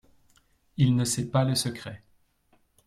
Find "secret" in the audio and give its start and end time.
1.53-2.01